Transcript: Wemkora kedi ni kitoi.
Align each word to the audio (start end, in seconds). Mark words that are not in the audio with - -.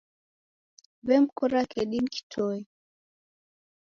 Wemkora 1.05 1.61
kedi 1.71 1.97
ni 2.01 2.09
kitoi. 2.15 2.61